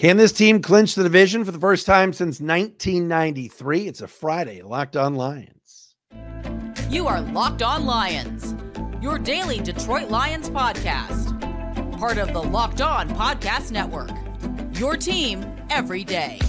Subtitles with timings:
[0.00, 3.86] Can this team clinch the division for the first time since 1993?
[3.86, 4.62] It's a Friday.
[4.62, 5.94] Locked on Lions.
[6.88, 8.54] You are Locked on Lions,
[9.02, 11.38] your daily Detroit Lions podcast.
[11.98, 14.08] Part of the Locked On Podcast Network.
[14.78, 16.40] Your team every day.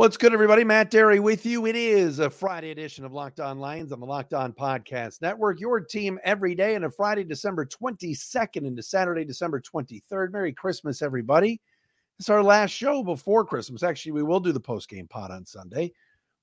[0.00, 0.64] What's good, everybody?
[0.64, 1.66] Matt Dery with you.
[1.66, 5.60] It is a Friday edition of Locked On Lions on the Locked On Podcast Network.
[5.60, 10.32] Your team every day on a Friday, December 22nd into Saturday, December 23rd.
[10.32, 11.60] Merry Christmas, everybody.
[12.18, 13.82] It's our last show before Christmas.
[13.82, 15.92] Actually, we will do the post game pod on Sunday.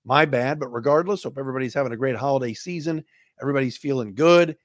[0.06, 3.04] My bad, but regardless, hope everybody's having a great holiday season.
[3.42, 4.56] Everybody's feeling good.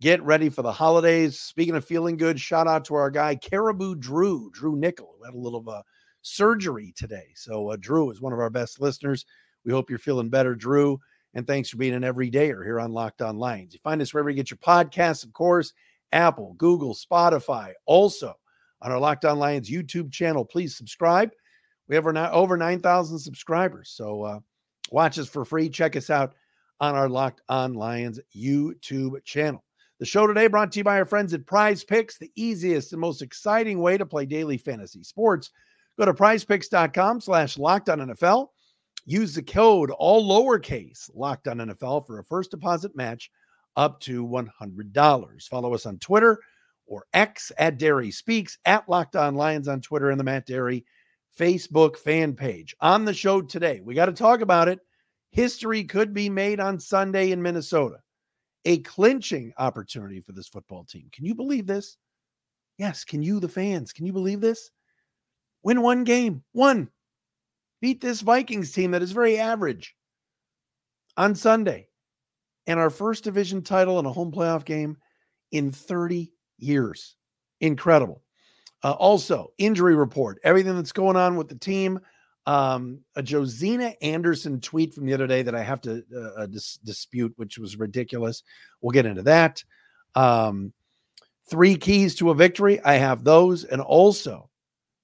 [0.00, 1.38] Get ready for the holidays.
[1.38, 5.34] Speaking of feeling good, shout out to our guy, Caribou Drew, Drew Nickel, who had
[5.34, 5.84] a little of a
[6.22, 7.28] surgery today.
[7.34, 9.24] So, uh, Drew is one of our best listeners.
[9.64, 10.98] We hope you're feeling better, Drew.
[11.34, 13.72] And thanks for being an everydayer here on Locked On Lions.
[13.72, 15.72] You find us wherever you get your podcasts, of course,
[16.12, 17.72] Apple, Google, Spotify.
[17.86, 18.34] Also
[18.82, 21.30] on our Locked On Lions YouTube channel, please subscribe.
[21.88, 23.90] We have over 9,000 subscribers.
[23.90, 24.40] So uh,
[24.90, 25.68] watch us for free.
[25.68, 26.34] Check us out
[26.80, 29.64] on our Locked On Lions YouTube channel.
[29.98, 33.00] The show today brought to you by our friends at Prize Picks, the easiest and
[33.00, 35.50] most exciting way to play daily fantasy sports.
[35.98, 38.48] Go to prizepicks.com slash locked on NFL.
[39.06, 43.30] Use the code all lowercase locked on NFL for a first deposit match
[43.76, 45.48] up to $100.
[45.48, 46.38] Follow us on Twitter
[46.86, 50.84] or X at Dery Speaks, at Locked On Lions on Twitter, and the Matt Dery
[51.38, 52.74] Facebook fan page.
[52.80, 54.80] On the show today, we got to talk about it.
[55.30, 57.98] History could be made on Sunday in Minnesota.
[58.64, 61.08] A clinching opportunity for this football team.
[61.12, 61.96] Can you believe this?
[62.76, 63.04] Yes.
[63.04, 64.70] Can you, the fans, can you believe this?
[65.62, 66.42] Win one game.
[66.52, 66.88] One.
[67.80, 69.94] Beat this Vikings team that is very average
[71.16, 71.88] on Sunday.
[72.66, 74.98] And our first division title in a home playoff game
[75.50, 77.16] in 30 years.
[77.60, 78.22] Incredible.
[78.82, 82.00] Uh, also, injury report, everything that's going on with the team.
[82.46, 86.46] Um, a Josina Anderson tweet from the other day that I have to uh, uh
[86.46, 88.42] dis- dispute, which was ridiculous.
[88.80, 89.62] We'll get into that.
[90.14, 90.72] Um,
[91.48, 92.80] three keys to a victory.
[92.80, 93.64] I have those.
[93.64, 94.49] And also,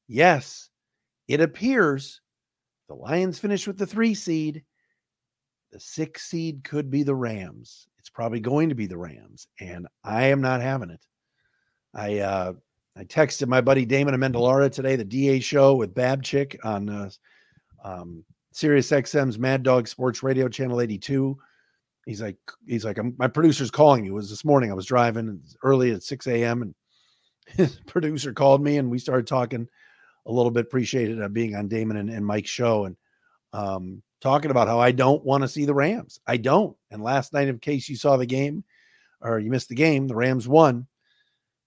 [0.09, 0.71] Yes,
[1.28, 2.21] it appears
[2.89, 4.62] the Lions finish with the three seed.
[5.72, 7.89] The six seed could be the Rams.
[7.99, 11.05] It's probably going to be the Rams, and I am not having it.
[11.93, 12.53] I uh,
[12.97, 17.11] I texted my buddy Damon Amendolara today, the DA show with Babchik on uh,
[17.84, 21.37] um, Sirius XM's Mad Dog Sports Radio Channel 82.
[22.06, 24.12] He's like, he's like, my producer's calling you.
[24.12, 24.71] It was this morning.
[24.71, 26.62] I was driving early at 6 a.m.
[26.62, 26.75] and
[27.49, 29.69] his producer called me and we started talking
[30.26, 30.66] a little bit.
[30.66, 32.97] Appreciated uh, being on Damon and, and Mike's show and
[33.53, 36.20] um, talking about how I don't want to see the Rams.
[36.26, 36.76] I don't.
[36.91, 38.65] And last night, in case you saw the game
[39.20, 40.86] or you missed the game, the Rams won.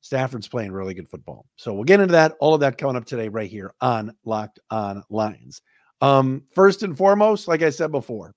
[0.02, 1.46] Stafford's playing really good football.
[1.58, 2.36] So we'll get into that.
[2.40, 5.62] All of that coming up today, right here on Locked On Lions.
[6.02, 8.34] Um, first and foremost, like I said before,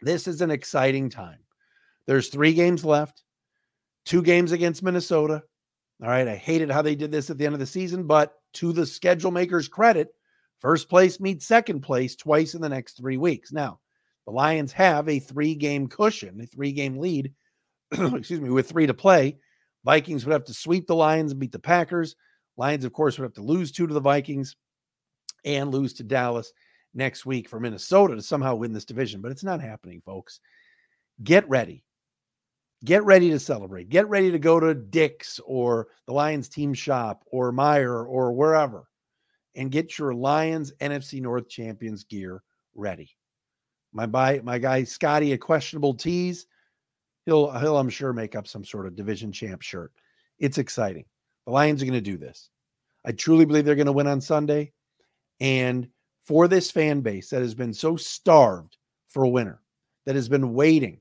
[0.00, 1.38] this is an exciting time.
[2.06, 3.24] There's three games left,
[4.04, 5.42] two games against Minnesota.
[6.02, 6.28] All right.
[6.28, 8.86] I hated how they did this at the end of the season, but to the
[8.86, 10.08] schedule makers' credit,
[10.60, 13.52] first place meets second place twice in the next three weeks.
[13.52, 13.80] Now,
[14.24, 17.32] the Lions have a three game cushion, a three game lead,
[17.92, 19.36] excuse me, with three to play.
[19.84, 22.16] Vikings would have to sweep the Lions and beat the Packers.
[22.56, 24.56] Lions, of course, would have to lose two to the Vikings
[25.44, 26.52] and lose to Dallas
[26.94, 29.20] next week for Minnesota to somehow win this division.
[29.20, 30.40] But it's not happening, folks.
[31.22, 31.84] Get ready.
[32.84, 33.88] Get ready to celebrate.
[33.88, 38.88] Get ready to go to Dick's or the Lions team shop or Meijer or wherever
[39.54, 42.42] and get your Lions NFC North champions gear
[42.74, 43.16] ready.
[43.92, 46.46] My buy, my guy Scotty, a questionable tease.
[47.26, 49.92] He'll he'll I'm sure make up some sort of division champ shirt.
[50.38, 51.04] It's exciting.
[51.46, 52.50] The Lions are going to do this.
[53.04, 54.72] I truly believe they're going to win on Sunday.
[55.40, 55.88] And
[56.22, 58.76] for this fan base that has been so starved
[59.08, 59.60] for a winner,
[60.06, 61.00] that has been waiting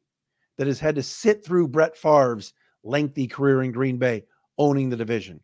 [0.57, 2.53] that has had to sit through Brett Favre's
[2.83, 4.23] lengthy career in Green Bay,
[4.57, 5.41] owning the division,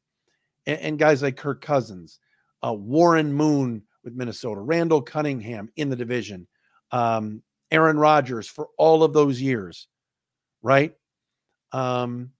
[0.66, 2.20] and, and guys like Kirk Cousins,
[2.66, 6.48] uh, Warren Moon with Minnesota, Randall Cunningham in the division,
[6.92, 7.42] um,
[7.72, 9.88] Aaron Rodgers for all of those years,
[10.62, 10.94] right?
[11.72, 12.32] Um,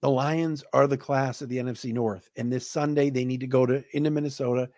[0.00, 3.46] the Lions are the class of the NFC North, and this Sunday they need to
[3.46, 4.68] go to into Minnesota,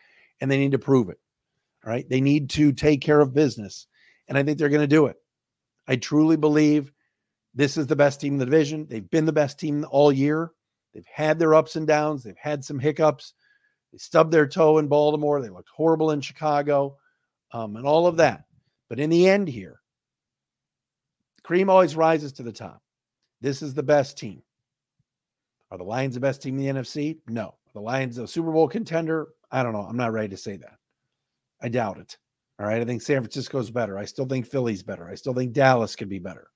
[0.40, 1.18] and they need to prove it.
[1.84, 3.86] All right, they need to take care of business,
[4.28, 5.16] and I think they're going to do it.
[5.86, 6.92] I truly believe
[7.54, 8.86] this is the best team in the division.
[8.88, 10.52] They've been the best team all year.
[10.92, 12.22] They've had their ups and downs.
[12.22, 13.34] They've had some hiccups.
[13.92, 15.40] They stubbed their toe in Baltimore.
[15.40, 16.96] They looked horrible in Chicago,
[17.52, 18.44] um, and all of that.
[18.88, 19.80] But in the end, here,
[21.42, 22.82] cream always rises to the top.
[23.40, 24.42] This is the best team.
[25.70, 27.18] Are the Lions the best team in the NFC?
[27.28, 27.46] No.
[27.46, 29.28] Are the Lions a Super Bowl contender?
[29.50, 29.80] I don't know.
[29.80, 30.78] I'm not ready to say that.
[31.60, 32.16] I doubt it.
[32.58, 32.80] All right.
[32.80, 33.98] I think San Francisco's better.
[33.98, 35.08] I still think Philly's better.
[35.08, 36.48] I still think Dallas could be better.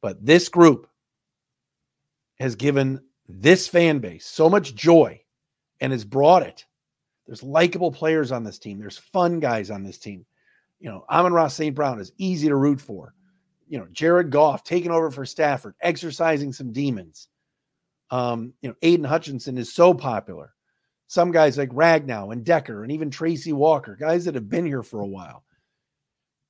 [0.00, 0.88] But this group
[2.38, 5.20] has given this fan base so much joy
[5.80, 6.64] and has brought it.
[7.26, 8.78] There's likable players on this team.
[8.78, 10.24] There's fun guys on this team.
[10.80, 11.74] You know, Amon-Ra St.
[11.74, 13.14] Brown is easy to root for.
[13.68, 17.28] You know, Jared Goff taking over for Stafford, exercising some demons.
[18.10, 20.54] Um, you know, Aidan Hutchinson is so popular.
[21.10, 24.84] Some guys like Ragnow and Decker and even Tracy Walker, guys that have been here
[24.84, 25.42] for a while.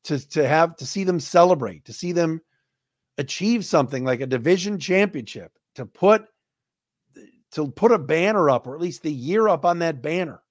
[0.04, 2.42] To, to have to see them celebrate, to see them
[3.16, 6.26] achieve something like a division championship, to put
[7.52, 10.42] to put a banner up or at least the year up on that banner.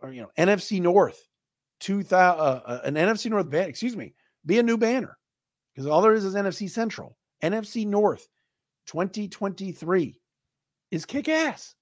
[0.00, 1.24] Or you know, NFC North,
[1.78, 4.12] 2000 uh, uh, an NFC North banner, excuse me,
[4.44, 5.16] be a new banner.
[5.72, 7.16] Because all there is is NFC Central.
[7.44, 8.26] NFC North
[8.86, 10.20] 2023
[10.90, 11.76] is kick ass.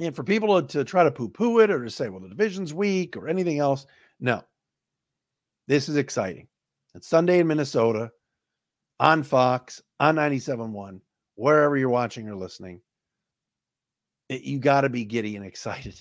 [0.00, 2.28] And for people to, to try to poo poo it or to say, well, the
[2.28, 3.86] division's weak or anything else,
[4.18, 4.42] no.
[5.68, 6.48] This is exciting.
[6.94, 8.10] It's Sunday in Minnesota
[8.98, 11.00] on Fox, on 97.1,
[11.34, 12.80] wherever you're watching or listening.
[14.28, 16.00] It, you got to be giddy and excited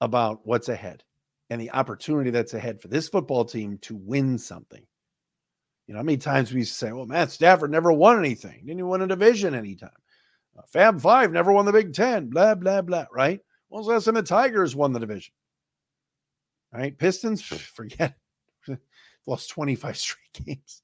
[0.00, 1.04] about what's ahead
[1.48, 4.84] and the opportunity that's ahead for this football team to win something.
[5.86, 8.62] You know, how many times we used to say, well, Matt Stafford never won anything,
[8.66, 9.90] didn't even win a division anytime.
[10.68, 13.40] Fab Five never won the Big Ten, blah, blah, blah, right?
[13.68, 15.32] When was the last time the Tigers won the division?
[16.72, 16.96] Right?
[16.96, 18.16] Pistons, forget
[19.26, 20.82] Lost 25 straight games.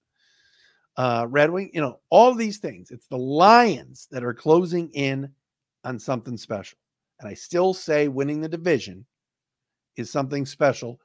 [0.96, 2.90] Uh, Red Wing, you know, all these things.
[2.90, 5.30] It's the Lions that are closing in
[5.84, 6.78] on something special.
[7.20, 9.06] And I still say winning the division
[9.96, 11.00] is something special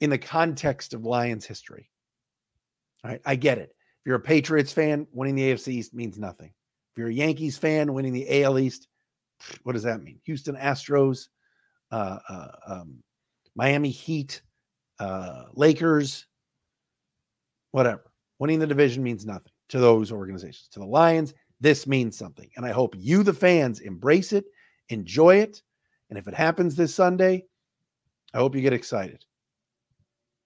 [0.00, 1.90] in the context of Lions history.
[3.04, 3.70] All right, I get it.
[3.70, 6.52] If you're a Patriots fan, winning the AFC East means nothing.
[6.98, 8.88] You're a Yankees fan, winning the AL East,
[9.62, 10.18] what does that mean?
[10.24, 11.28] Houston Astros,
[11.92, 13.02] uh, uh, um,
[13.54, 14.42] Miami Heat,
[14.98, 16.26] uh, Lakers,
[17.70, 18.04] whatever.
[18.40, 20.68] Winning the division means nothing to those organizations.
[20.72, 22.50] To the Lions, this means something.
[22.56, 24.46] And I hope you, the fans, embrace it,
[24.88, 25.62] enjoy it.
[26.10, 27.44] And if it happens this Sunday,
[28.34, 29.24] I hope you get excited.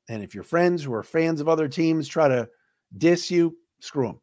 [0.08, 2.48] And if your friends who are fans of other teams try to
[2.98, 4.20] diss you, screw them.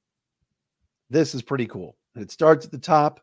[1.10, 1.96] This is pretty cool.
[2.20, 3.22] And it starts at the top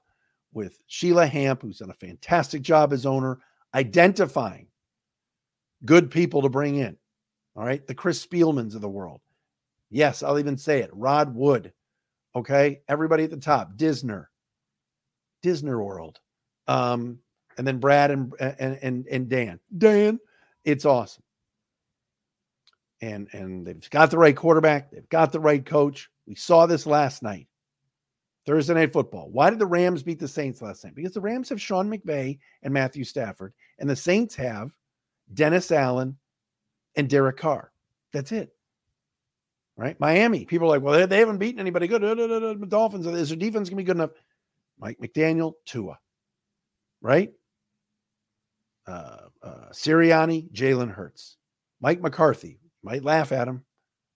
[0.54, 3.40] with Sheila Hamp, who's done a fantastic job as owner,
[3.74, 4.68] identifying
[5.84, 6.96] good people to bring in.
[7.56, 7.86] All right.
[7.86, 9.20] The Chris Spielmans of the world.
[9.90, 10.88] Yes, I'll even say it.
[10.94, 11.74] Rod Wood.
[12.34, 12.80] Okay.
[12.88, 13.76] Everybody at the top.
[13.76, 14.28] Disner.
[15.44, 16.18] Disner World.
[16.66, 17.18] Um,
[17.58, 19.60] and then Brad and, and and and Dan.
[19.76, 20.18] Dan,
[20.64, 21.22] it's awesome.
[23.02, 24.90] And and they've got the right quarterback.
[24.90, 26.08] They've got the right coach.
[26.26, 27.46] We saw this last night.
[28.46, 29.28] Thursday night football.
[29.30, 30.94] Why did the Rams beat the Saints last night?
[30.94, 34.76] Because the Rams have Sean McVay and Matthew Stafford, and the Saints have
[35.34, 36.16] Dennis Allen
[36.94, 37.72] and Derek Carr.
[38.12, 38.52] That's it.
[39.76, 39.98] Right?
[40.00, 40.46] Miami.
[40.46, 42.02] People are like, well, they, haven't beaten anybody good.
[42.60, 43.06] The Dolphins.
[43.06, 44.12] Is their defense going to be good enough?
[44.78, 45.98] Mike McDaniel, Tua.
[47.02, 47.32] Right?
[48.86, 51.36] Uh, uh, Sirianni, Jalen Hurts.
[51.80, 52.58] Mike McCarthy.
[52.82, 53.64] Might laugh at him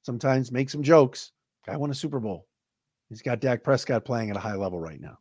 [0.02, 1.32] sometimes, make some jokes.
[1.66, 2.46] Guy won a Super Bowl.
[3.10, 5.18] He's got Dak Prescott playing at a high level right now.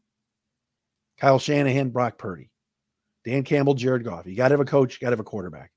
[1.17, 2.49] Kyle Shanahan, Brock Purdy,
[3.25, 4.25] Dan Campbell, Jared Goff.
[4.25, 5.71] You got to have a coach, you got to have a quarterback.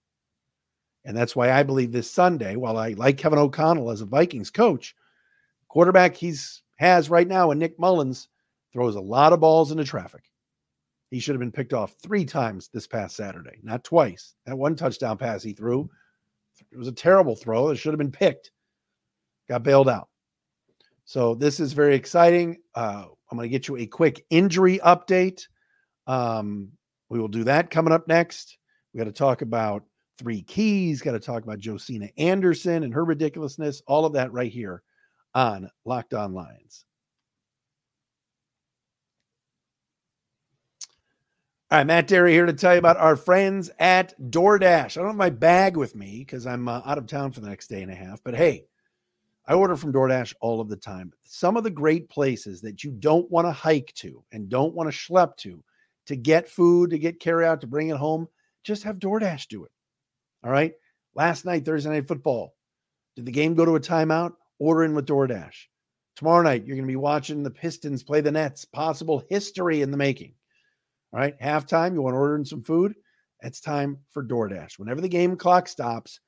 [1.05, 4.51] And that's why I believe this Sunday, while I like Kevin O'Connell as a Vikings
[4.51, 4.95] coach,
[5.69, 8.29] quarterback he's has right now, and Nick Mullens
[8.73, 10.25] throws a lot of balls into traffic.
[11.11, 14.35] He should have been picked off three times this past Saturday, not twice.
[14.47, 15.91] That one touchdown pass he threw,
[16.71, 17.69] it was a terrible throw.
[17.69, 18.51] It should have been picked.
[19.49, 20.09] Got bailed out.
[21.13, 22.57] So this is very exciting.
[22.75, 25.47] Uh, I'm going to get you a quick injury update.
[26.07, 26.73] Um,
[27.11, 28.57] we will do that coming up next.
[28.95, 29.85] We got to talk about
[30.17, 34.51] three keys, got to talk about Josina Anderson and her ridiculousness, all of that right
[34.51, 34.83] here
[35.35, 36.87] on Locked On Lions.
[41.71, 44.97] All right, Matt Dery here to tell you about our friends at DoorDash.
[44.97, 47.51] I don't have my bag with me because I'm uh, out of town for the
[47.51, 48.65] next day and a half, but hey,
[49.47, 51.13] I order from DoorDash all of the time.
[51.25, 54.91] Some of the great places that you don't want to hike to and don't want
[54.91, 55.63] to schlep to
[56.07, 58.29] to get food, to get carry out, to bring it home,
[58.65, 59.71] just have DoorDash do it.
[60.45, 60.73] All right.
[61.15, 62.55] Last night, Thursday night football.
[63.17, 64.33] Did the game go to a timeout?
[64.59, 65.55] Order in with DoorDash.
[66.17, 68.65] Tomorrow night, you're going to be watching the Pistons play the Nets.
[68.65, 70.35] Possible history in the making.
[71.13, 71.39] All right.
[71.41, 72.95] Halftime, you want to order in some food?
[73.41, 74.79] It's time for DoorDash.
[74.79, 76.21] Whenever the game clock stops,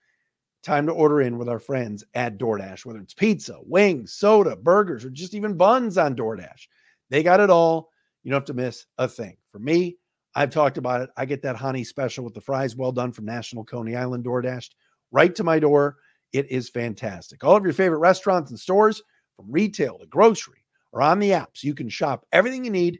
[0.64, 5.04] time to order in with our friends at DoorDash, whether it's pizza, wings, soda, burgers,
[5.04, 6.68] or just even buns on DoorDash.
[7.10, 7.90] They got it all.
[8.22, 9.36] You don't have to miss a thing.
[9.48, 9.98] For me,
[10.34, 11.10] I've talked about it.
[11.16, 14.70] I get that honey special with the fries well done from National Coney Island DoorDash
[15.12, 15.96] right to my door.
[16.32, 17.44] It is fantastic.
[17.44, 19.02] All of your favorite restaurants and stores,
[19.36, 21.62] from retail to grocery, are on the apps.
[21.62, 22.98] You can shop everything you need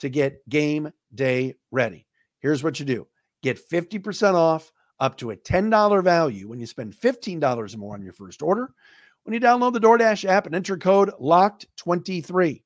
[0.00, 2.06] to get game day ready.
[2.40, 3.06] Here's what you do
[3.42, 8.02] get 50% off up to a $10 value when you spend $15 or more on
[8.02, 8.72] your first order.
[9.24, 12.62] When you download the DoorDash app and enter code LOCKED23,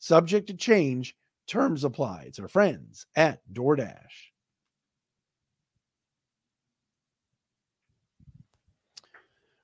[0.00, 1.16] subject to change,
[1.46, 2.24] terms apply.
[2.26, 3.94] It's our friends at DoorDash.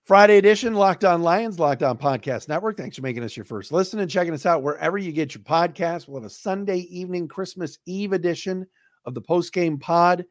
[0.05, 2.77] Friday edition, Locked On Lions, Locked On Podcast Network.
[2.77, 5.43] Thanks for making us your first listen and checking us out wherever you get your
[5.43, 6.07] podcast.
[6.07, 8.65] We'll have a Sunday evening, Christmas Eve edition
[9.07, 10.25] of the post game pod.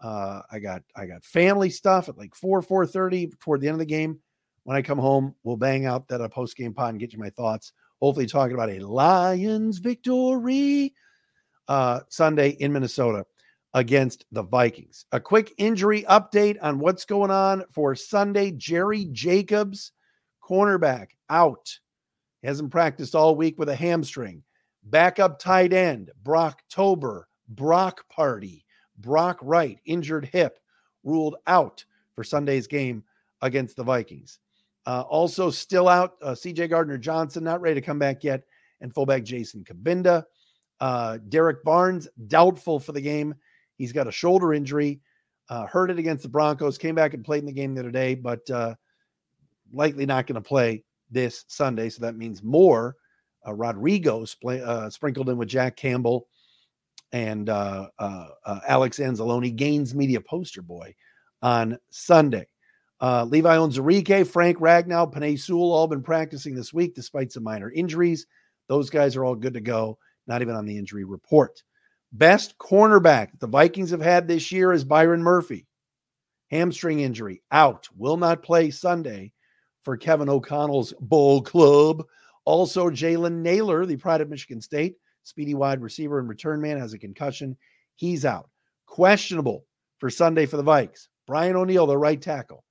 [0.00, 3.74] Uh, I got I got family stuff at like four four thirty toward the end
[3.74, 4.20] of the game.
[4.64, 7.18] When I come home, we'll bang out that uh, post game pod and get you
[7.18, 7.72] my thoughts.
[8.00, 10.94] Hopefully, talking about a Lions victory
[11.68, 13.24] uh, Sunday in Minnesota
[13.74, 15.04] against the Vikings.
[15.12, 18.50] A quick injury update on what's going on for Sunday.
[18.52, 19.92] Jerry Jacobs,
[20.42, 21.78] cornerback, out.
[22.42, 24.42] He hasn't practiced all week with a hamstring.
[24.82, 28.64] Backup tight end, Brock Tober, Brock Party,
[29.00, 30.58] Brock Wright, injured hip,
[31.04, 33.02] ruled out for Sunday's game
[33.42, 34.38] against the Vikings.
[34.86, 38.42] Uh, also, still out, uh, CJ Gardner Johnson, not ready to come back yet,
[38.80, 40.24] and fullback Jason Cabinda.
[40.80, 43.34] Uh, Derrick Barnes, doubtful for the game
[43.80, 45.00] He's got a shoulder injury,
[45.48, 47.90] uh, hurt it against the Broncos, came back and played in the game the other
[47.90, 48.74] day, but uh,
[49.72, 51.88] likely not going to play this Sunday.
[51.88, 52.96] So that means more
[53.46, 56.28] uh, Rodrigo sprinkled in with Jack Campbell
[57.12, 60.94] and uh, uh, uh, Alex Anzalone, Gaines Media poster boy
[61.42, 62.46] on Sunday.
[63.00, 67.70] Uh, Levi Onwuzurike, Frank Ragnow, Penei Sewell all been practicing this week despite some minor
[67.70, 68.26] injuries.
[68.68, 71.62] Those guys are all good to go, not even on the injury report.
[72.12, 75.66] Best cornerback the Vikings have had this year is Byron Murphy.
[76.50, 79.32] Hamstring injury, out, will not play Sunday
[79.82, 82.04] for Kevin O'Connell's Bowl Club.
[82.44, 84.96] Also, Jalen Nailor, the pride of Michigan State,
[85.30, 87.56] speedy wide receiver and return man, has a concussion.
[87.96, 88.50] He's out.
[88.86, 89.64] Questionable
[89.98, 91.08] for Sunday for the Vikes.
[91.26, 92.64] Brian O'Neill, their right tackle.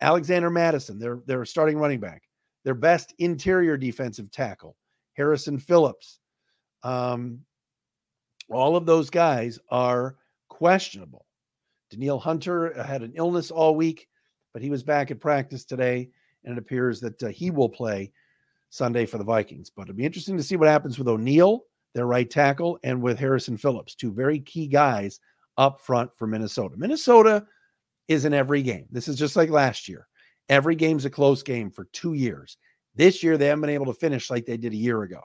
[0.00, 2.22] Alexander Mattison, their, their starting running back.
[2.64, 4.76] Their best interior defensive tackle.
[5.14, 6.18] Harrison Phillips.
[6.82, 7.40] Um,
[8.50, 10.16] all of those guys are
[10.48, 11.24] questionable.
[11.90, 14.08] Danielle Hunter had an illness all week,
[14.52, 16.10] but he was back at practice today,
[16.44, 18.10] and it appears that uh, he will play
[18.70, 19.70] Sunday for the Vikings.
[19.70, 23.18] But it'll be interesting to see what happens with O'Neill, their right tackle, and with
[23.18, 25.20] Harrison Phillips, two very key guys
[25.56, 26.76] up front for Minnesota.
[26.76, 27.46] Minnesota
[28.08, 28.86] is in every game.
[28.90, 30.08] This is just like last year.
[30.48, 32.58] Every game's a close game for two years.
[32.96, 35.20] This year, they haven't been able to finish like they did a year ago.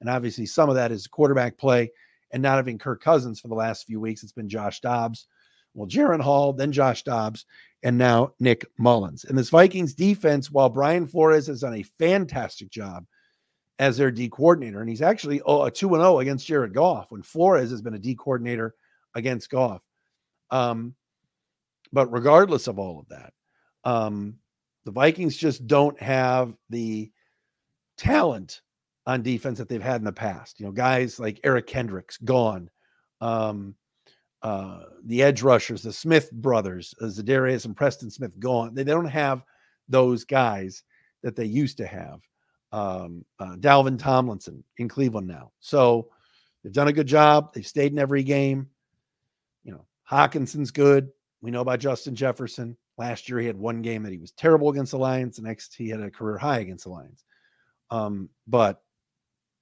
[0.00, 1.90] And obviously, some of that is quarterback play
[2.32, 4.22] and not having Kirk Cousins for the last few weeks.
[4.22, 5.26] It's been Josh Dobbs,
[5.74, 7.46] well, Jaren Hall, then Josh Dobbs,
[7.82, 9.24] and now Nick Mullens.
[9.24, 13.04] And this Vikings defense, while Brian Flores has done a fantastic job
[13.82, 17.20] as their D coordinator, and he's actually oh, a 2 0 against Jared Goff when
[17.20, 18.76] Flores has been a D coordinator
[19.16, 19.82] against Goff.
[20.52, 20.94] Um,
[21.92, 23.32] but regardless of all of that,
[23.82, 24.36] um,
[24.84, 27.10] the Vikings just don't have the
[27.98, 28.60] talent
[29.04, 30.60] on defense that they've had in the past.
[30.60, 32.70] You know, guys like Eric Kendricks gone,
[33.20, 33.74] um,
[34.42, 38.74] uh, the edge rushers, the Smith brothers, uh, Za'Darius and Preston Smith gone.
[38.74, 39.42] They, they don't have
[39.88, 40.84] those guys
[41.24, 42.20] that they used to have.
[42.72, 45.52] Um, uh, Dalvin Tomlinson in Cleveland now.
[45.60, 46.08] So
[46.62, 47.52] they've done a good job.
[47.52, 48.68] They've stayed in every game.
[49.62, 51.10] You know, Hockenson's good.
[51.42, 52.76] We know about Justin Jefferson.
[52.98, 55.36] Last year, he had one game that he was terrible against the Lions.
[55.36, 57.24] The next, he had a career high against the Lions.
[57.90, 58.82] Um, but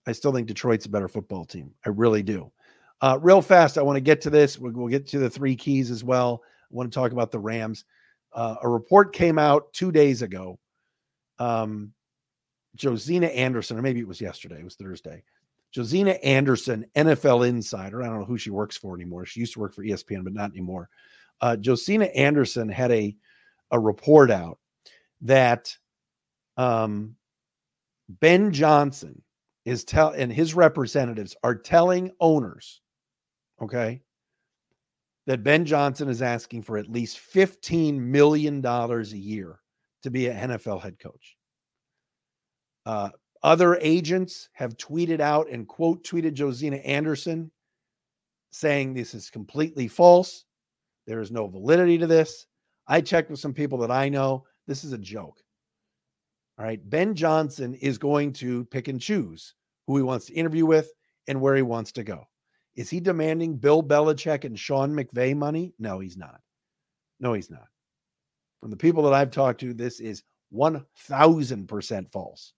[0.07, 1.73] I still think Detroit's a better football team.
[1.85, 2.52] I really do.
[3.00, 4.59] Uh, real fast, I want to get to this.
[4.59, 6.43] We'll, we'll, get to the three keys as well.
[6.45, 7.85] I want to talk about the Rams.
[8.33, 10.59] Uh, a report came out two days ago.
[11.38, 11.93] Um,
[12.76, 15.22] Josina Anderson, or maybe it was yesterday, it was Thursday.
[15.74, 18.02] Josina Anderson, NFL insider.
[18.02, 19.24] I don't know who she works for anymore.
[19.24, 20.88] She used to work for ESPN, but not anymore.
[21.40, 23.16] Uh, Josina Anderson had a,
[23.70, 24.58] a report out
[25.22, 25.76] that
[26.56, 27.14] um,
[28.08, 29.22] Ben Johnson
[29.64, 32.80] is tell and his representatives are telling owners,
[33.62, 34.02] okay,
[35.26, 39.60] that Ben Johnson is asking for at least $15 million a year
[40.02, 41.36] to be an NFL head coach.
[42.87, 43.10] Uh,
[43.42, 47.50] other agents have tweeted out and quote tweeted Josina Anderson
[48.50, 50.44] saying this is completely false.
[51.06, 52.46] There is no validity to this.
[52.87, 54.44] I checked with some people that I know.
[54.66, 55.42] This is a joke.
[56.58, 56.80] All right.
[56.90, 59.54] Ben Johnson is going to pick and choose
[59.87, 60.92] who he wants to interview with
[61.26, 62.25] and where he wants to go.
[62.76, 65.72] Is he demanding Bill Belichick and Sean McVay money?
[65.78, 66.40] No, he's not.
[67.18, 67.68] No, he's not.
[68.60, 70.22] From the people that I've talked to, this is
[70.52, 72.52] 1000% false.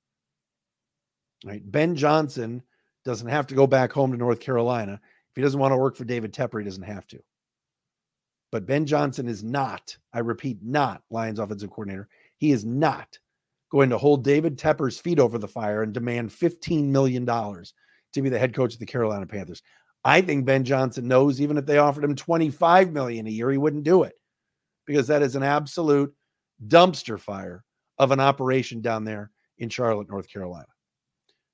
[1.44, 1.62] Right?
[1.64, 2.62] Ben Johnson
[3.04, 4.94] doesn't have to go back home to North Carolina.
[4.94, 7.20] If he doesn't want to work for David Tepper, he doesn't have to.
[8.52, 12.08] But Ben Johnson is not, I repeat, not Lions offensive coordinator.
[12.36, 13.18] He is not
[13.70, 18.28] going to hold David Tepper's feet over the fire and demand $15 million to be
[18.28, 19.62] the head coach of the Carolina Panthers.
[20.04, 23.56] I think Ben Johnson knows even if they offered him 25 million a year, he
[23.56, 24.14] wouldn't do it
[24.86, 26.12] because that is an absolute
[26.66, 27.64] dumpster fire
[27.98, 30.66] of an operation down there in Charlotte, North Carolina.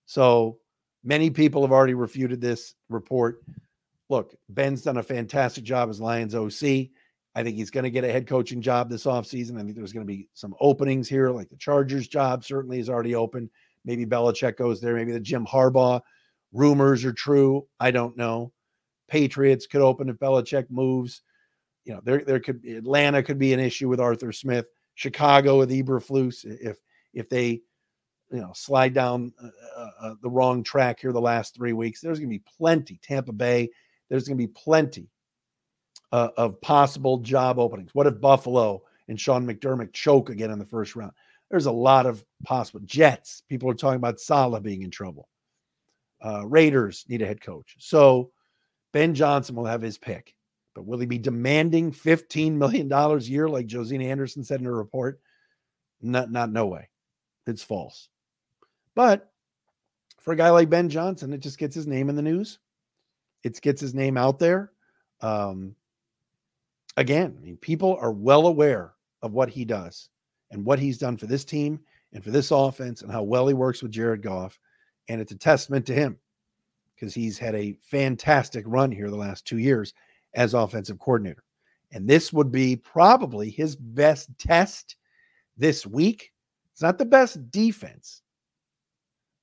[0.08, 0.56] So
[1.04, 3.42] many people have already refuted this report.
[4.08, 6.88] Look, Ben's done a fantastic job as Lions OC.
[7.34, 9.56] I think he's going to get a head coaching job this offseason.
[9.56, 12.88] I think there's going to be some openings here, like the Chargers job certainly is
[12.88, 13.50] already open.
[13.84, 14.94] Maybe Belichick goes there.
[14.94, 16.00] Maybe the Jim Harbaugh
[16.54, 17.66] rumors are true.
[17.78, 18.50] I don't know.
[19.08, 21.20] Patriots could open if Belichick moves.
[21.84, 24.68] You know, there there could Atlanta could be an issue with Arthur Smith.
[24.94, 26.78] Chicago with Eberflus if
[27.12, 27.60] if they
[28.30, 32.00] you know slide down uh, uh, uh the wrong track here the last three weeks.
[32.00, 32.98] There's going to be plenty.
[33.02, 33.70] Tampa Bay.
[34.08, 35.08] There's going to be plenty
[36.12, 37.90] uh, of possible job openings.
[37.94, 41.12] What if Buffalo and Sean McDermott choke again in the first round?
[41.50, 43.42] There's a lot of possible Jets.
[43.48, 45.28] People are talking about Saleh being in trouble.
[46.24, 47.76] Uh, Raiders need a head coach.
[47.78, 48.32] So
[48.92, 50.34] Ben Johnson will have his pick.
[50.74, 54.76] But will he be demanding $15 million a year like Josina Anderson said in her
[54.76, 55.20] report?
[56.00, 56.88] Not, not no way.
[57.46, 58.08] It's false.
[58.98, 59.30] But
[60.18, 62.58] for a guy like Ben Johnson, it just gets his name in the news.
[63.44, 64.72] It gets his name out there.
[65.20, 65.76] Um,
[66.96, 70.08] again, I mean, people are well aware of what he does
[70.50, 71.78] and what he's done for this team
[72.12, 74.58] and for this offense and how well he works with Jared Goff.
[75.08, 76.18] And it's a testament to him
[76.96, 79.94] because he's had a fantastic run here the last two years
[80.34, 81.44] as offensive coordinator.
[81.92, 84.96] And this would be probably his best test
[85.56, 86.32] this week.
[86.72, 88.22] It's not the best defense,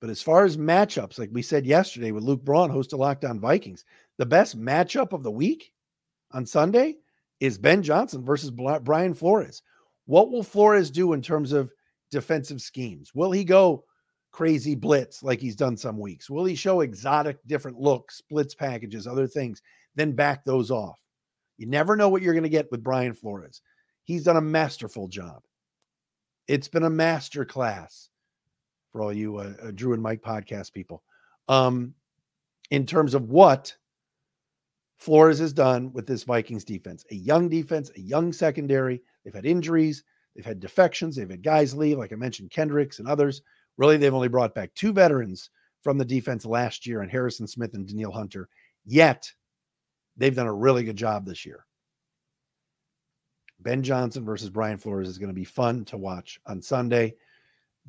[0.05, 3.25] but as far as matchups, like we said yesterday with Luke Braun, host of Locked
[3.25, 3.85] On Vikings,
[4.19, 5.71] the best matchup of the week
[6.29, 6.97] on Sunday
[7.39, 9.63] is Ben Johnson versus Brian Flores.
[10.05, 11.71] What will Flores do in terms of
[12.11, 13.15] defensive schemes?
[13.15, 13.83] Will he go
[14.31, 16.29] crazy blitz like he's done some weeks?
[16.29, 19.63] Will he show exotic different looks, blitz packages, other things,
[19.95, 21.01] then back those off?
[21.57, 23.59] You never know what you're going to get with Brian Flores.
[24.03, 25.41] He's done a masterful job.
[26.47, 28.11] It's been a master class
[28.95, 31.03] for all you uh, uh, Drew and Mike podcast people.
[31.49, 31.93] Um,
[32.71, 33.75] in terms of what
[34.95, 39.01] Flores has done with this Vikings defense, a young defense, a young secondary.
[39.23, 43.07] They've had injuries, they've had defections, they've had guys leave, like I mentioned, Kendricks and
[43.07, 43.41] others.
[43.75, 45.49] Really, they've only brought back two veterans
[45.83, 48.47] from the defense last year and Harrison Smith and Danielle Hunter.
[48.85, 49.29] Yet,
[50.15, 51.65] they've done a really good job this year.
[53.59, 57.15] Ben Johnson versus Brian Flores is going to be fun to watch on Sunday,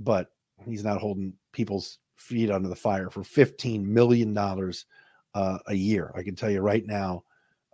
[0.00, 0.32] but
[0.64, 6.12] he's not holding people's feet under the fire for $15 million uh, a year.
[6.14, 7.24] I can tell you right now,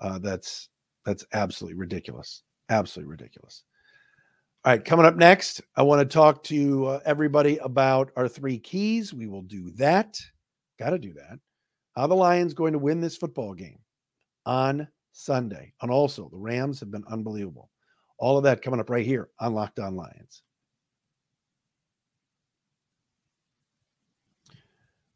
[0.01, 0.69] uh, that's
[1.05, 2.43] that's absolutely ridiculous.
[2.69, 3.65] Absolutely ridiculous.
[4.65, 8.59] All right, coming up next, I want to talk to uh, everybody about our three
[8.59, 9.13] keys.
[9.13, 10.21] We will do that.
[10.79, 11.39] Got to do that.
[11.97, 13.81] How the Lions going to win this football game
[14.47, 15.73] on Sunday.
[15.83, 17.71] And also, the Rams have been unbelievable.
[18.19, 20.43] All of that coming up right here on Locked On Lions.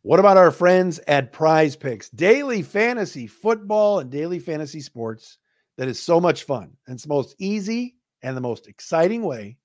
[0.06, 2.10] What about our friends at Prize Picks?
[2.10, 5.38] Daily fantasy football and daily fantasy sports
[5.78, 6.76] that is so much fun.
[6.86, 9.56] And it's the most easy and the most exciting way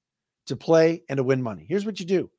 [0.47, 1.67] to play and to win money.
[1.69, 2.31] Here's what you do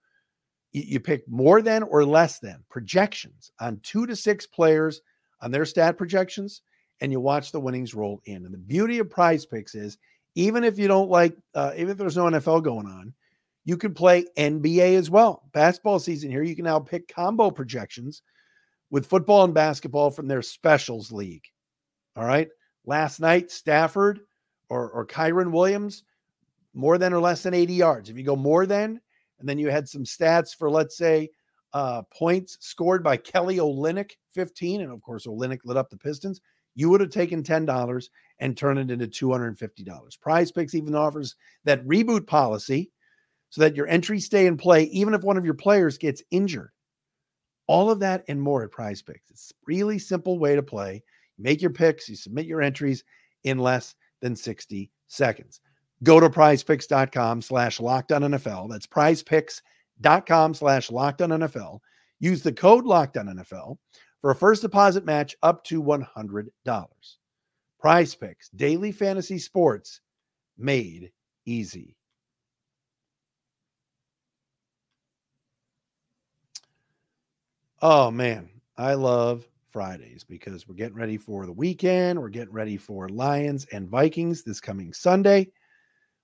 [0.73, 5.01] you, pick more than or less than projections on two to six players
[5.41, 6.62] on their stat projections,
[7.01, 8.45] and you watch the winnings roll in.
[8.45, 9.97] And the beauty of prize picks is
[10.35, 13.15] even if you don't like, uh, even if there's no NFL going on,
[13.64, 15.42] you can play NBA as well.
[15.53, 18.22] Basketball season here, you can now pick combo projections
[18.90, 21.44] with football and basketball from their specials league.
[22.16, 22.48] All right.
[22.85, 24.20] Last night, Stafford
[24.68, 26.05] or, or Kyren Williams
[26.75, 28.11] more than or less than 80 yards.
[28.11, 29.01] If you go more than,
[29.38, 31.31] and then you had some stats for, let's say,
[31.72, 36.40] uh, points scored by Kelly Olynyk, 15, and of course, Olynyk lit up the Pistons,
[36.75, 38.09] you would have taken $10
[38.40, 40.20] and turned it into $250.
[40.20, 42.90] Prize Picks even offers that reboot policy
[43.53, 46.71] so that your entries stay in play, even if one of your players gets injured.
[47.67, 49.31] All of that and more at Prize Picks.
[49.31, 51.03] It's a really simple way to play
[51.38, 53.05] make your picks, you submit your entries
[53.45, 55.61] in less than 60 seconds.
[56.03, 58.71] Go to prizepicks.com slash NFL.
[58.71, 61.79] That's prizepicks.com slash NFL.
[62.21, 63.77] Use the code NFL
[64.21, 66.47] for a first deposit match up to $100.
[67.79, 70.01] Prize picks, daily fantasy sports
[70.57, 71.11] made
[71.45, 71.97] easy.
[77.85, 82.16] Oh man, I love Fridays because we're getting ready for the weekend.
[82.21, 85.51] We're getting ready for Lions and Vikings this coming Sunday.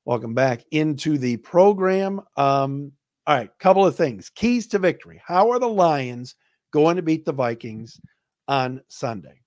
[0.05, 2.21] Welcome back into the program.
[2.37, 2.93] Um,
[3.27, 4.31] all right, couple of things.
[4.31, 5.21] Keys to victory.
[5.27, 6.37] How are the Lions
[6.71, 8.01] going to beat the Vikings
[8.47, 9.41] on Sunday?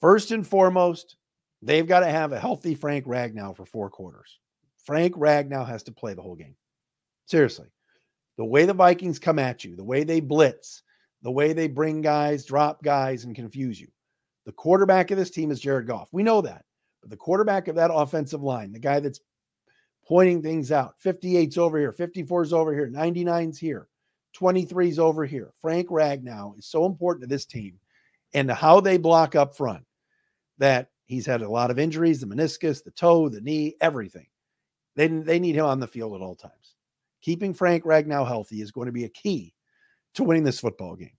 [0.00, 1.18] First and foremost,
[1.60, 4.38] they've got to have a healthy Frank Ragnow for four quarters.
[4.82, 6.56] Frank Ragnow has to play the whole game.
[7.26, 7.66] Seriously.
[8.38, 10.82] The way the Vikings come at you, the way they blitz,
[11.22, 13.88] the way they bring guys, drop guys, and confuse you.
[14.46, 16.08] The quarterback of this team is Jared Goff.
[16.12, 16.64] We know that.
[17.00, 19.20] But the quarterback of that offensive line, the guy that's
[20.06, 23.88] pointing things out 58's over here, 54's over here, 99's here,
[24.36, 25.52] 23's over here.
[25.60, 27.78] Frank Ragnow is so important to this team
[28.32, 29.84] and how they block up front
[30.58, 34.26] that he's had a lot of injuries the meniscus, the toe, the knee, everything.
[34.96, 36.74] They, they need him on the field at all times.
[37.20, 39.54] Keeping Frank Ragnow healthy is going to be a key
[40.14, 41.16] to winning this football game.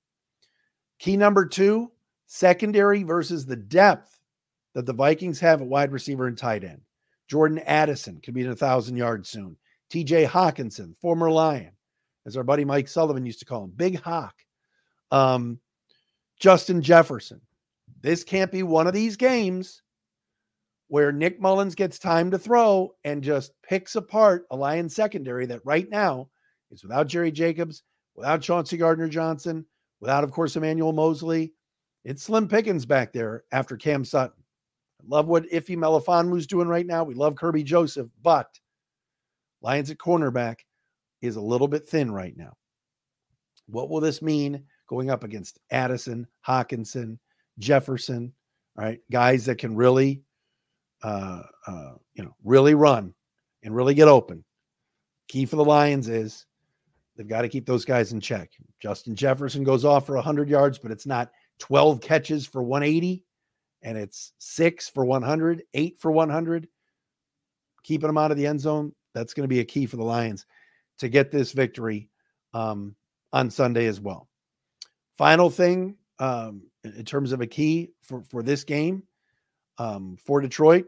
[0.99, 1.91] Key number two
[2.28, 4.19] secondary versus the depth
[4.75, 6.82] that the Vikings have at wide receiver and tight end.
[7.28, 9.56] Jordan Addison could be in a thousand yards soon.
[9.91, 11.71] TJ Hockenson, former Lion,
[12.25, 14.36] as our buddy Mike Sullivan used to call him, Big Hawk.
[15.12, 15.60] Um,
[16.39, 17.41] Justin Jefferson.
[18.02, 19.82] This can't be one of these games
[20.88, 25.62] where Nick Mullens gets time to throw and just picks apart a Lion secondary that
[25.65, 26.30] right now
[26.71, 27.84] is without Jerry Jacobs,
[28.20, 29.66] without Chauncey Gardner Johnson,
[30.02, 31.54] without, of course, Emmanuel Moseley,
[32.04, 34.44] It's slim pickings back there after Cam Sutton.
[35.02, 37.06] I love what Ife Melifonwu's doing right now.
[37.06, 38.48] We love Kerby Joseph, but
[39.62, 40.58] Lions at cornerback
[41.22, 42.58] is a little bit thin right now.
[43.68, 47.20] What will this mean going up against Addison, Hockenson,
[47.58, 48.34] Jefferson?
[48.78, 50.24] All right, guys that can really,
[51.04, 53.14] uh, uh, you know, really run
[53.64, 54.44] and really get open.
[55.30, 56.46] Key for the Lions is
[57.20, 58.50] they've got to keep those guys in check.
[58.80, 63.26] Justin Jefferson goes off for 100 yards, but it's not 12 catches for 180
[63.82, 66.70] and it's six for 100, eight for 100,
[67.84, 68.94] keeping them out of the end zone.
[69.14, 70.46] That's going to be a key for the Lions
[71.00, 72.10] to get this victory
[72.54, 72.96] um,
[73.34, 74.30] on Sunday as well.
[75.18, 79.04] Final thing um, in terms of a key for, for this game
[79.78, 80.86] um, for Detroit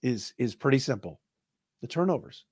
[0.00, 1.20] is is pretty simple:
[1.80, 2.44] the turnovers.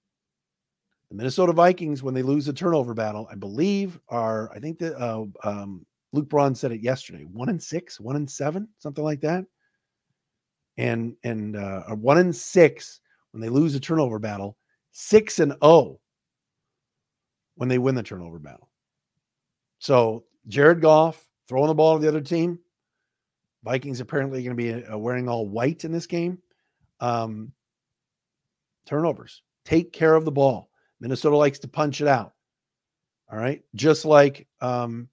[1.10, 5.00] The Minnesota Vikings, when they lose a turnover battle, I believe are I think that
[5.00, 7.24] uh, um, Luke Braun said it yesterday.
[7.24, 9.44] One and six, one and seven, something like that.
[10.76, 13.00] And and uh, one and six
[13.32, 14.56] when they lose a turnover battle.
[14.92, 16.00] Six and oh
[17.54, 18.68] when they win the turnover battle.
[19.78, 22.58] So Jared Goff throwing the ball to the other team.
[23.64, 26.38] Vikings apparently going to be uh, wearing all white in this game.
[27.00, 27.52] Um,
[28.86, 29.42] turnovers.
[29.64, 30.67] Take care of the ball.
[31.00, 32.32] Minnesota likes to punch it out.
[33.30, 33.62] All right.
[33.74, 35.08] Just like um,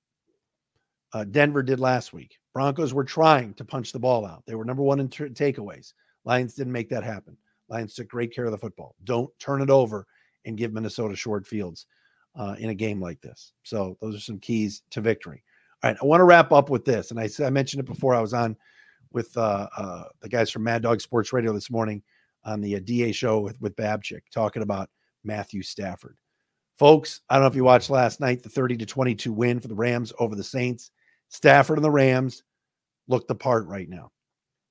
[1.13, 2.37] uh, Denver did last week.
[2.53, 4.43] Broncos were trying to punch the ball out.
[4.45, 5.93] They were number one in t- takeaways.
[6.23, 7.37] Lions didn't make that happen.
[7.67, 8.95] Lions took great care of the football.
[9.03, 10.07] Don't turn it over
[10.45, 11.87] and give Minnesota short fields
[12.35, 13.53] uh, in a game like this.
[13.63, 15.43] So those are some keys to victory.
[15.83, 18.15] All right, I want to wrap up with this, and I, I mentioned it before.
[18.15, 18.55] I was on
[19.11, 22.01] with uh, uh, the guys from Mad Dog Sports Radio this morning
[22.43, 24.89] on the uh, DA show with with Babchik talking about
[25.25, 26.17] Matthew Stafford.
[26.77, 29.67] Folks, I don't know if you watched last night the 30 to 22 win for
[29.67, 30.91] the Rams over the Saints.
[31.29, 32.43] Stafford and the Rams
[33.07, 34.11] look the part right now.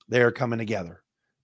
[0.08, 1.02] They are coming together.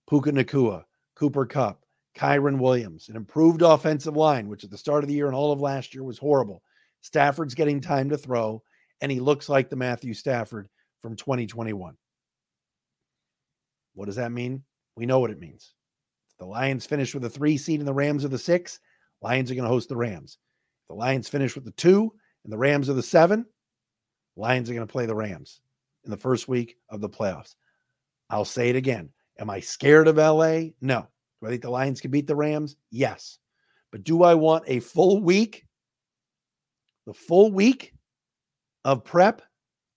[0.09, 0.83] Puka Nacua,
[1.15, 1.83] Cooper Kupp,
[2.15, 5.51] Kyren Williams, an improved offensive line, which at the start of the year and all
[5.51, 6.61] of last year was horrible.
[7.01, 8.61] Stafford's getting time to throw,
[9.01, 10.67] and he looks like the Matthew Stafford
[11.01, 11.95] from 2021.
[13.93, 14.63] What does that mean?
[14.95, 15.73] We know what it means.
[16.37, 18.79] the Lions finish with a three seed and the Rams are the six,
[19.21, 20.37] Lions are going to host the Rams.
[20.83, 23.45] If the Lions finish with the two and the Rams are the seven,
[24.35, 25.61] Lions are going to play the Rams
[26.05, 27.55] in the first week of the playoffs.
[28.29, 29.09] I'll say it again.
[29.39, 30.71] Am I scared of LA?
[30.81, 31.07] No.
[31.41, 32.75] Do I think the Lions can beat the Rams?
[32.89, 33.39] Yes.
[33.91, 35.65] But do I want a full week,
[37.05, 37.93] the full week
[38.85, 39.41] of prep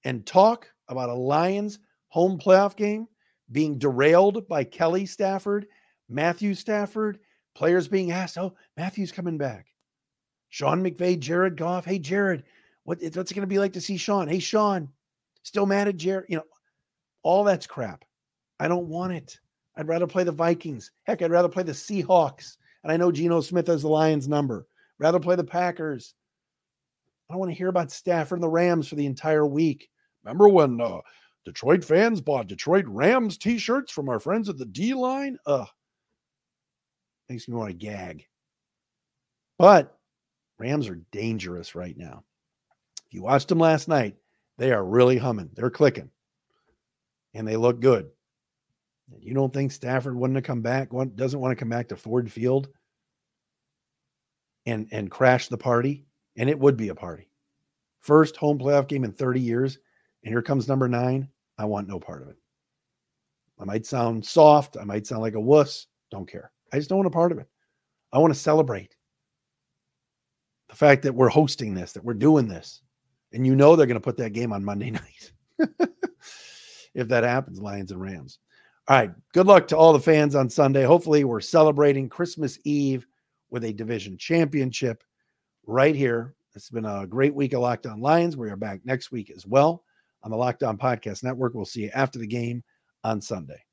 [0.05, 3.07] and talk about a Lions home playoff game
[3.53, 5.67] being derailed by Kelly Stafford,
[6.09, 7.19] Matthew Stafford,
[7.55, 9.67] players being asked, oh, Matthew's coming back.
[10.51, 11.85] Sean McVay, Jared Goff.
[11.85, 12.45] Hey, Jared,
[12.85, 14.29] what, what's it going to be like to see Sean?
[14.29, 14.89] Hey, Sean,
[15.43, 16.27] still mad at Jared?
[16.29, 16.45] You know,
[17.23, 18.05] all that's crap.
[18.61, 19.39] I don't want it.
[19.77, 20.93] I'd rather play the Vikings.
[21.05, 22.57] Heck, I'd rather play the Seahawks.
[22.83, 24.67] And I know Geno Smith has the Lions number.
[24.99, 26.15] Rather play the Packers.
[27.29, 29.89] I don't want to hear about Stafford and the Rams for the entire week.
[30.23, 31.01] Remember when uh,
[31.45, 35.39] Detroit fans bought Detroit Rams t-shirts from our friends at the D line?
[35.47, 35.67] Ugh.
[37.29, 38.27] Makes me want to gag.
[39.59, 39.97] But
[40.59, 42.25] Rams are dangerous right now.
[43.07, 44.17] If you watched them last night,
[44.59, 45.51] they are really humming.
[45.55, 46.11] They're clicking.
[47.33, 48.11] And they look good.
[49.21, 52.31] You don't think Stafford wouldn't have come back, doesn't want to come back to Ford
[52.31, 52.69] Field
[54.67, 56.07] and and crash the party?
[56.37, 57.29] And it would be a party.
[58.01, 59.79] First home playoff game in 30 years.
[60.23, 61.29] And here comes number nine.
[61.59, 62.37] I want no part of it.
[63.61, 64.77] I might sound soft.
[64.81, 65.87] I might sound like a wuss.
[66.11, 66.51] Don't care.
[66.75, 67.47] I just don't want a part of it.
[68.13, 68.97] I want to celebrate
[70.69, 72.83] the fact that we're hosting this, that we're doing this.
[73.33, 74.91] And you know they're going to put that game on Monday
[75.61, 75.69] night.
[76.93, 78.41] if that happens, Lions and Rams.
[78.89, 79.13] All right.
[79.33, 80.83] Good luck to all the fans on Sunday.
[80.83, 83.07] Hopefully, we're celebrating Christmas Eve
[83.51, 85.05] with a division championship
[85.67, 86.35] right here.
[86.57, 88.37] It's been a great week of Locked On Lions.
[88.37, 89.85] We are back next week as well
[90.25, 91.55] on the Locked On Podcast Network.
[91.55, 92.65] We'll see you after the game
[93.05, 93.64] on Sunday.